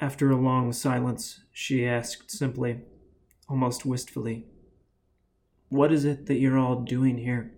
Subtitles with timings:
[0.00, 2.80] After a long silence, she asked simply,
[3.50, 4.46] almost wistfully,
[5.68, 7.52] What is it that you're all doing here?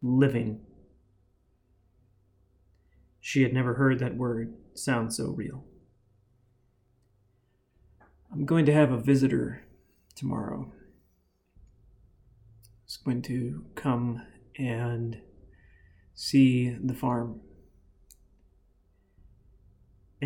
[0.00, 0.60] Living.
[3.20, 5.64] She had never heard that word sound so real.
[8.32, 9.64] I'm going to have a visitor
[10.14, 10.70] tomorrow.
[12.84, 14.22] He's going to come
[14.56, 15.20] and
[16.14, 17.40] see the farm.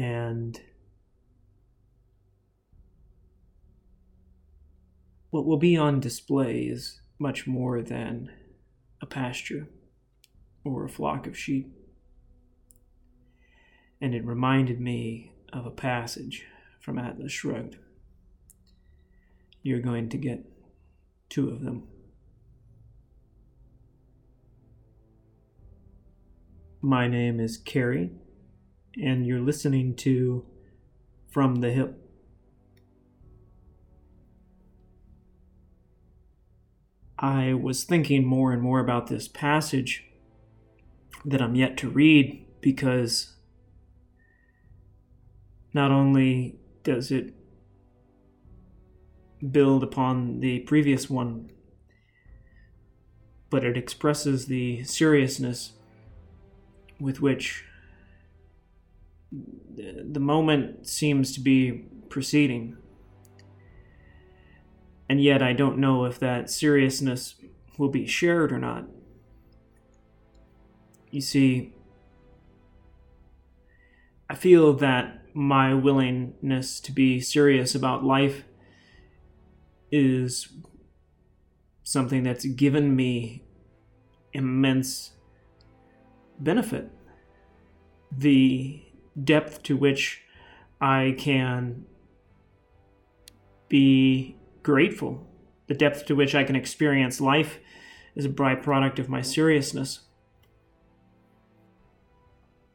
[0.01, 0.59] And
[5.29, 8.33] what will be on display is much more than
[9.03, 9.69] a pasture
[10.65, 11.71] or a flock of sheep.
[14.01, 16.47] And it reminded me of a passage
[16.81, 17.77] from Atlas Shrugged.
[19.63, 20.47] You're going to get
[21.29, 21.87] two of them.
[26.81, 28.13] My name is Carrie,
[28.97, 30.45] and you're listening to
[31.31, 31.97] From the Hip.
[37.19, 40.05] I was thinking more and more about this passage
[41.25, 43.37] that I'm yet to read because
[45.75, 47.35] not only does it
[49.53, 51.51] build upon the previous one,
[53.51, 55.73] but it expresses the seriousness
[56.99, 57.65] with which
[59.33, 62.77] the moment seems to be proceeding.
[65.09, 67.35] And yet, I don't know if that seriousness
[67.79, 68.87] will be shared or not.
[71.11, 71.73] You see,
[74.29, 78.45] I feel that my willingness to be serious about life
[79.91, 80.53] is
[81.83, 83.43] something that's given me
[84.33, 85.13] immense
[86.39, 86.91] benefit.
[88.17, 88.83] The
[89.23, 90.23] depth to which
[90.81, 91.85] I can
[93.69, 95.27] be grateful,
[95.67, 97.59] the depth to which I can experience life
[98.15, 100.01] is a byproduct of my seriousness.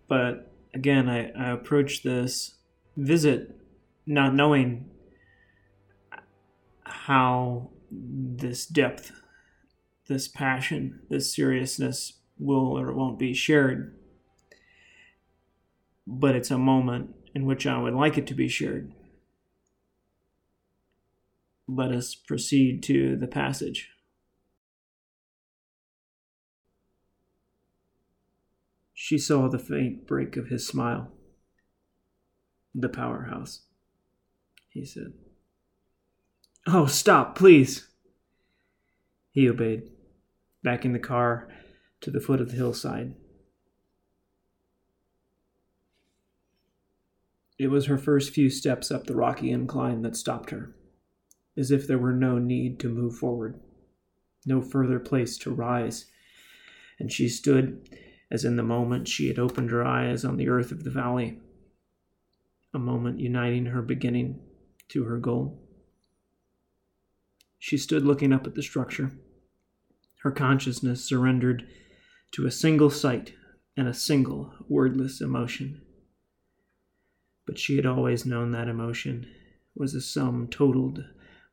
[0.07, 2.55] But again, I, I approach this
[2.95, 3.59] visit
[4.05, 4.89] not knowing
[6.83, 9.11] how this depth,
[10.07, 13.95] this passion, this seriousness will or won't be shared.
[16.07, 18.93] But it's a moment in which I would like it to be shared.
[21.67, 23.89] Let us proceed to the passage.
[28.93, 31.11] She saw the faint break of his smile.
[32.73, 33.61] The powerhouse,
[34.69, 35.13] he said.
[36.67, 37.87] Oh, stop, please.
[39.31, 39.91] He obeyed,
[40.63, 41.47] backing the car
[42.01, 43.15] to the foot of the hillside.
[47.57, 50.75] It was her first few steps up the rocky incline that stopped her,
[51.55, 53.59] as if there were no need to move forward,
[54.45, 56.05] no further place to rise,
[56.99, 57.89] and she stood
[58.29, 61.39] as in the moment she had opened her eyes on the earth of the valley,
[62.73, 64.39] a moment uniting her beginning
[64.89, 65.61] to her goal.
[67.57, 69.11] She stood looking up at the structure,
[70.23, 71.67] her consciousness surrendered
[72.31, 73.33] to a single sight
[73.77, 75.81] and a single wordless emotion.
[77.45, 79.27] But she had always known that emotion
[79.75, 81.03] was a sum totaled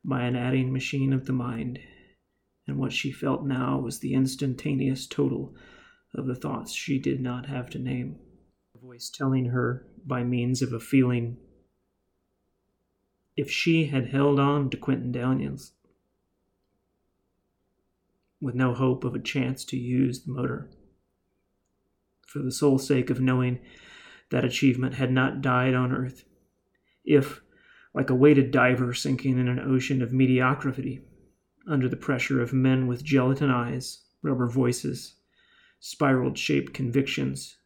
[0.03, 1.79] by an adding machine of the mind,
[2.67, 5.55] and what she felt now was the instantaneous total
[6.15, 8.17] of the thoughts she did not have to name.
[8.75, 11.37] A voice telling her, by means of a feeling,
[13.35, 15.73] if she had held on to Quentin Daniels,
[18.41, 20.69] with no hope of a chance to use the motor,
[22.27, 23.59] for the sole sake of knowing
[24.33, 26.25] that achievement had not died on Earth,
[27.05, 27.41] if,
[27.93, 31.01] like a weighted diver sinking in an ocean of mediocrity,
[31.67, 35.17] under the pressure of men with gelatin eyes, rubber voices,
[35.79, 37.57] spiraled shaped convictions,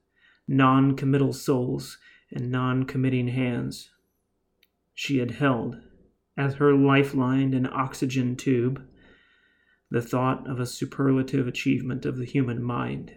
[0.46, 2.00] non committal souls,
[2.32, 3.92] and non committing hands.
[4.94, 5.78] She had held,
[6.36, 8.86] as her lifeline and oxygen tube,
[9.90, 13.14] the thought of a superlative achievement of the human mind.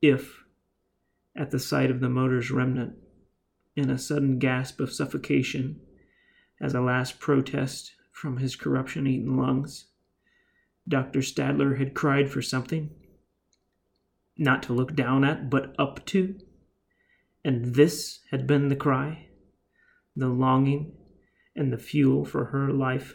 [0.00, 0.45] If,
[1.36, 2.94] at the sight of the motor's remnant,
[3.74, 5.80] in a sudden gasp of suffocation,
[6.60, 9.86] as a last protest from his corruption eaten lungs,
[10.88, 11.20] Dr.
[11.20, 12.90] Stadler had cried for something,
[14.38, 16.38] not to look down at, but up to.
[17.44, 19.28] And this had been the cry,
[20.14, 20.92] the longing,
[21.54, 23.14] and the fuel for her life.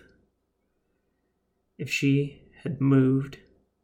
[1.77, 3.39] If she had moved,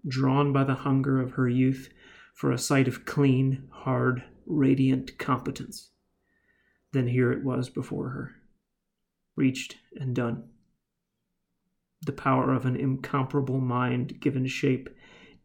[0.08, 1.90] drawn by the hunger of her youth
[2.38, 5.90] for a sight of clean, hard, radiant competence.
[6.94, 8.36] Then here it was before her,
[9.36, 10.44] reached and done.
[12.06, 14.88] The power of an incomparable mind given shape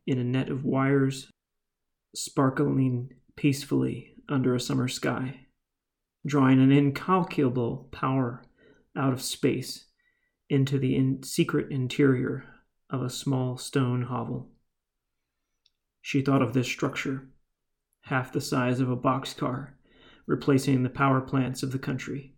[0.07, 1.31] in a net of wires,
[2.15, 5.47] sparkling peacefully under a summer sky,
[6.27, 8.45] drawing an incalculable power
[8.95, 9.87] out of space
[10.51, 12.45] into the in secret interior
[12.91, 14.52] of a small stone hovel.
[16.05, 17.29] She thought of this structure,
[18.03, 19.75] half the size of a boxcar,
[20.27, 22.35] replacing the power plants of the country,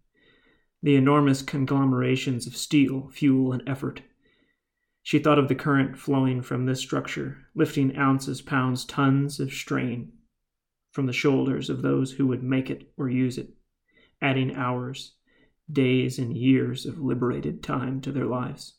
[0.82, 4.02] the enormous conglomerations of steel, fuel, and effort.
[5.02, 10.12] She thought of the current flowing from this structure, lifting ounces, pounds, tons of strain
[10.92, 13.54] from the shoulders of those who would make it or use it,
[14.20, 15.14] adding hours,
[15.72, 18.74] days, and years of liberated time to their lives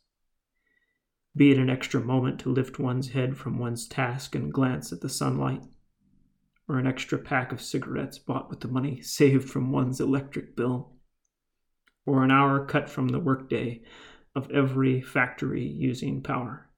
[1.36, 5.02] be it an extra moment to lift one's head from one's task and glance at
[5.02, 5.62] the sunlight,
[6.68, 10.94] or an extra pack of cigarettes bought with the money saved from one's electric bill,
[12.06, 13.82] or an hour cut from the workday
[14.36, 16.70] of every factory using power,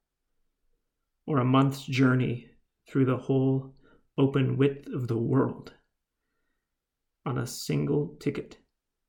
[1.25, 2.49] or a month's journey
[2.89, 3.75] through the whole
[4.17, 5.73] open width of the world
[7.25, 8.57] on a single ticket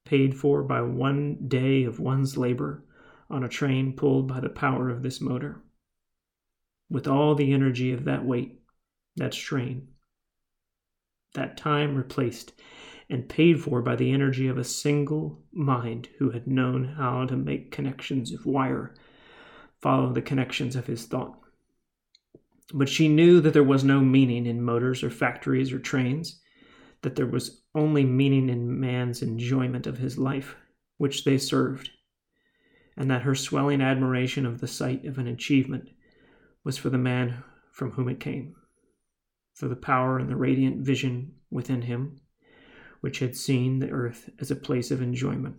[0.05, 2.85] paid for by one day of one's labor
[3.31, 5.63] on a train pulled by the power of this motor.
[6.91, 8.61] With all the energy of that weight,
[9.17, 9.89] that strain,
[11.35, 12.53] that time replaced
[13.11, 17.37] and paid for by the energy of a single mind who had known how to
[17.37, 18.95] make connections of wire
[19.81, 21.39] follow the connections of his thought.
[22.75, 26.41] But she knew that there was no meaning in motors or factories or trains,
[27.03, 30.57] that there was only meaning in man's enjoyment of his life,
[30.99, 31.91] which they served
[32.99, 35.89] and that her swelling admiration of the sight of an achievement
[36.65, 38.57] was for the man from whom it came,
[39.55, 42.21] for the power and the radiant vision within him,
[43.01, 45.55] which had seen the earth as a place of enjoyment,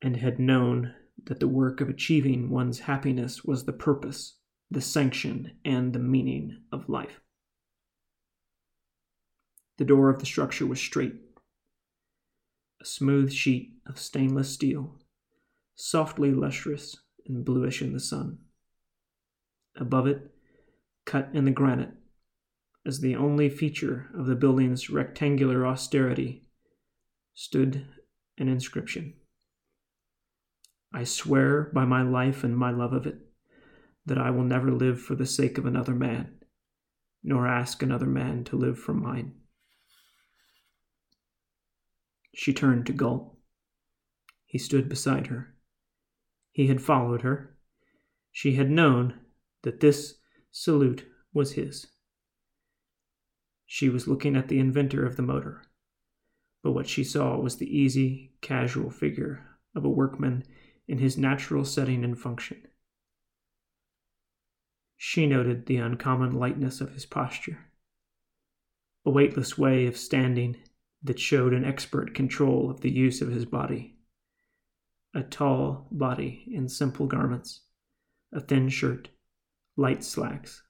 [0.00, 0.94] and had known
[1.24, 4.36] that the work of achieving one's happiness was the purpose,
[4.70, 7.20] the sanction, and the meaning of life.
[9.78, 11.16] The door of the structure was straight,
[12.80, 14.99] a smooth sheet of stainless steel
[15.74, 16.96] softly lustrous
[17.26, 18.38] and bluish in the sun.
[19.76, 20.30] Above it,
[21.04, 21.92] cut in the granite,
[22.86, 26.42] as the only feature of the building's rectangular austerity,
[27.34, 27.86] stood
[28.38, 29.14] an inscription.
[30.92, 33.18] I swear by my life and my love of it
[34.06, 36.40] that I will never live for the sake of another man,
[37.22, 39.34] nor ask another man to live for mine.
[42.34, 43.36] She turned to Galt.
[44.46, 45.54] He stood beside her.
[46.52, 47.56] He had followed her.
[48.32, 49.20] She had known
[49.62, 50.16] that this
[50.50, 51.86] salute was his.
[53.66, 55.62] She was looking at the inventor of the motor,
[56.62, 60.42] but what she saw was the easy, casual figure of a workman
[60.88, 62.66] in his natural setting and function.
[64.96, 67.70] She noted the uncommon lightness of his posture,
[69.06, 70.56] a weightless way of standing
[71.02, 73.99] that showed an expert control of the use of his body
[75.14, 77.62] a tall body in simple garments,
[78.32, 79.08] a thin shirt,
[79.76, 80.62] light slacks,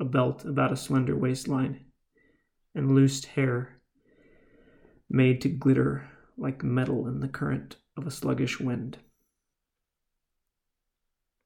[0.00, 1.84] a belt about a slender waistline,
[2.74, 3.80] and loosed hair
[5.08, 8.98] made to glitter like metal in the current of a sluggish wind.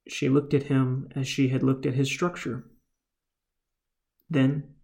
[0.09, 2.65] She looked at him as she had looked at his structure.
[4.31, 4.75] Then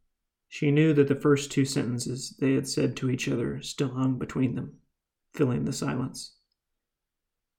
[0.48, 4.18] she knew that the first two sentences they had said to each other still hung
[4.18, 4.80] between them,
[5.32, 6.34] filling the silence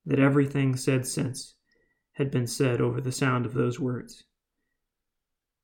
[0.05, 1.55] that everything said since
[2.13, 4.23] had been said over the sound of those words.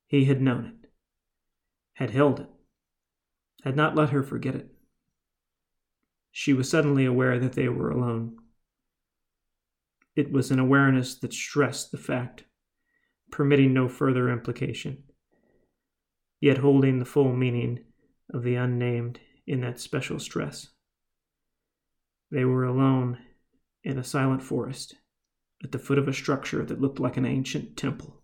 [0.06, 0.90] He had known it,
[1.94, 2.48] had held it,
[3.64, 4.68] had not let her forget it.
[6.30, 8.36] She was suddenly aware that they were alone.
[10.14, 12.44] It was an awareness that stressed the fact,
[13.30, 15.04] permitting no further implication,
[16.40, 17.84] yet holding the full meaning
[18.32, 20.68] of the unnamed in that special stress.
[22.30, 23.18] They were alone
[23.84, 24.94] in a silent forest
[25.62, 28.22] at the foot of a structure that looked like an ancient temple.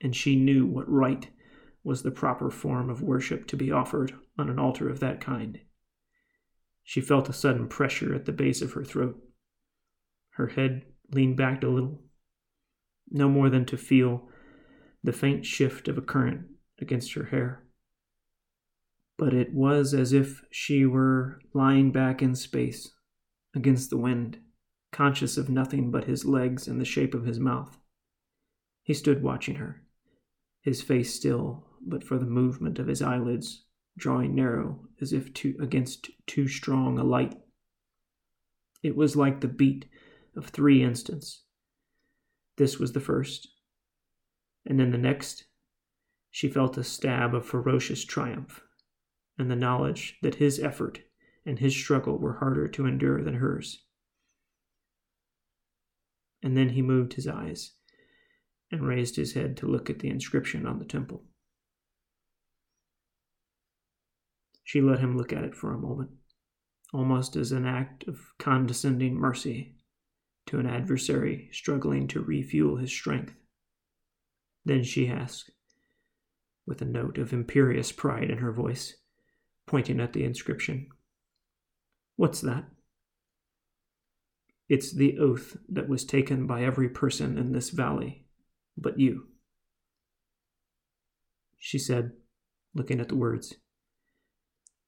[0.00, 1.28] And she knew what rite
[1.82, 5.60] was the proper form of worship to be offered on an altar of that kind.
[6.82, 9.22] She felt a sudden pressure at the base of her throat.
[10.30, 10.82] Her head
[11.12, 12.02] leaned back a little,
[13.10, 14.28] no more than to feel
[15.02, 16.46] the faint shift of a current
[16.80, 17.62] against her hair.
[19.16, 22.90] But it was as if she were lying back in space,
[23.54, 24.38] against the wind,
[24.92, 27.78] conscious of nothing but his legs and the shape of his mouth.
[28.82, 29.82] He stood watching her,
[30.60, 33.64] his face still but for the movement of his eyelids
[33.96, 37.36] drawing narrow as if to, against too strong a light.
[38.82, 39.86] It was like the beat
[40.36, 41.42] of three instants.
[42.56, 43.48] This was the first.
[44.66, 45.44] And in the next,
[46.30, 48.62] she felt a stab of ferocious triumph,
[49.38, 51.00] and the knowledge that his effort
[51.46, 53.82] and his struggle were harder to endure than hers.
[56.42, 57.72] And then he moved his eyes
[58.70, 61.24] and raised his head to look at the inscription on the temple.
[64.62, 66.10] She let him look at it for a moment,
[66.92, 69.76] almost as an act of condescending mercy
[70.46, 73.34] to an adversary struggling to refuel his strength.
[74.64, 75.50] Then she asked,
[76.66, 78.96] with a note of imperious pride in her voice,
[79.66, 80.88] pointing at the inscription,
[82.16, 82.64] What's that?
[84.68, 88.24] It's the oath that was taken by every person in this valley,
[88.76, 89.28] but you.
[91.58, 92.12] She said,
[92.74, 93.54] looking at the words,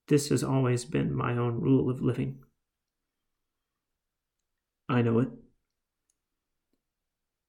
[0.09, 2.39] This has always been my own rule of living.
[4.89, 5.29] I know it.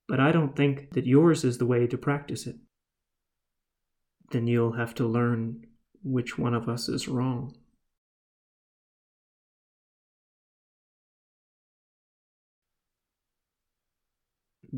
[0.07, 2.55] But I don't think that yours is the way to practice it.
[4.31, 5.65] Then you'll have to learn
[6.03, 7.55] which one of us is wrong.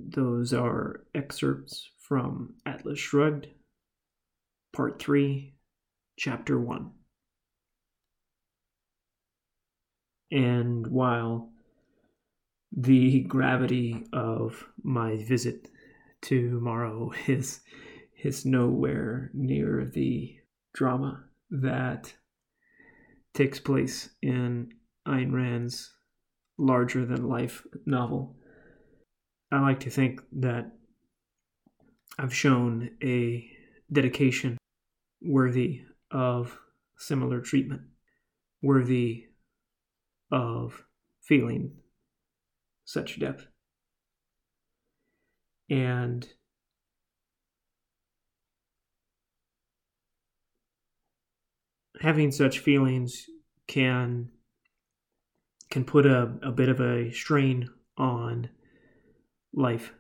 [0.08, 3.48] Those are excerpts from Atlas Shrugged,
[4.74, 5.54] Part 3,
[6.18, 6.92] Chapter 1.
[10.32, 11.52] And while
[12.72, 15.70] the gravity of my visit
[16.24, 17.62] to Morrow is,
[18.24, 20.36] is nowhere near the
[20.74, 22.14] drama that
[23.34, 24.72] takes place in
[25.08, 25.94] Ayn Rand's
[26.58, 28.36] larger than life novel
[29.52, 30.72] I like to think that
[32.20, 33.50] I've shown a
[33.92, 34.58] dedication
[35.22, 36.58] worthy of
[36.98, 37.82] similar treatment,
[38.62, 39.26] worthy
[40.32, 40.84] of
[41.22, 41.72] feeling
[42.86, 43.48] such depth.
[45.70, 46.28] And
[52.02, 53.26] having such feelings
[53.68, 54.30] can
[55.70, 58.50] can put a, a bit of a strain on
[59.54, 59.94] life.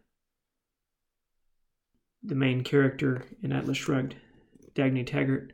[2.23, 4.15] The main character in Atlas Shrugged,
[4.75, 5.53] Dagny Taggart,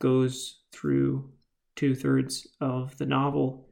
[0.00, 1.30] goes through
[1.76, 3.68] two thirds of the novel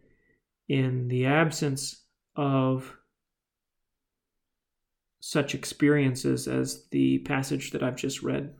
[0.69, 2.05] in the absence
[2.37, 2.97] of
[5.21, 8.55] such experiences as the passage that I've just read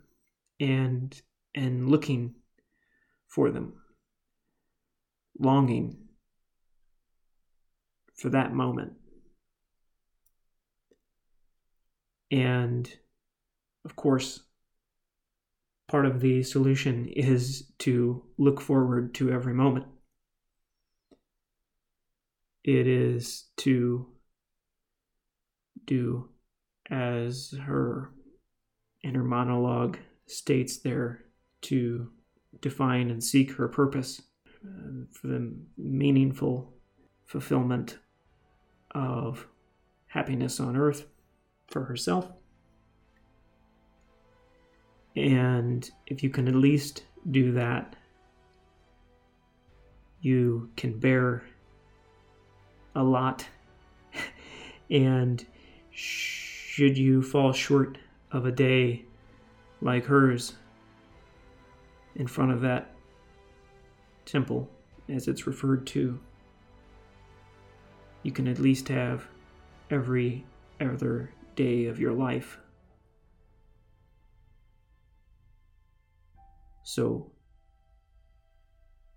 [0.61, 1.21] and
[1.55, 2.35] and looking
[3.27, 3.73] for them
[5.39, 5.97] longing
[8.15, 8.93] for that moment
[12.31, 12.93] And
[13.85, 14.41] of course,
[15.89, 19.87] part of the solution is to look forward to every moment.
[22.63, 24.07] It is to
[25.87, 26.29] do
[26.91, 28.11] as her
[29.03, 31.25] inner monologue states there
[31.63, 32.11] to
[32.61, 34.23] define and seek her purpose
[34.65, 36.75] uh, for the meaningful
[37.25, 37.99] fulfillment
[38.93, 39.47] of
[40.07, 41.07] happiness on earth
[41.71, 42.31] for herself.
[45.17, 47.97] And if you can at least do that,
[50.21, 51.43] you can bear
[52.95, 53.47] a lot.
[54.91, 55.45] and
[55.91, 57.99] should you fall short
[58.33, 59.05] of a day
[59.81, 60.55] like hers
[62.17, 62.93] in front of that
[64.25, 64.69] temple,
[65.09, 66.19] as it's referred to,
[68.23, 69.27] you can at least have
[69.91, 70.45] every
[70.81, 71.31] other
[71.61, 72.59] day of your life.
[76.85, 77.33] So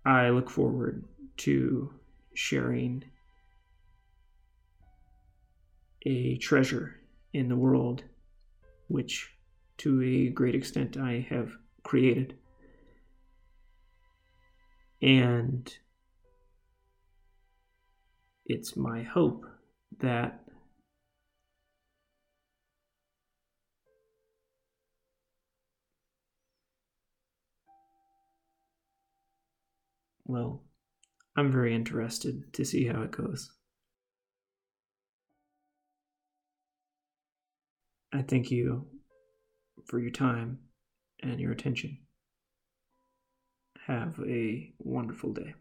[0.04, 1.04] I look forward
[1.38, 1.90] to
[2.34, 3.02] sharing
[6.04, 7.00] a treasure
[7.32, 8.02] in the world
[8.88, 9.30] which
[9.78, 12.36] to a great extent I have created.
[15.00, 15.74] And
[18.44, 19.46] it's my hope
[20.00, 20.43] that
[30.26, 30.62] Well,
[31.36, 33.50] I'm very interested to see how it goes.
[38.12, 38.86] I thank you
[39.86, 40.58] for your time
[41.22, 41.98] and your attention.
[43.86, 45.54] Have a wonderful day.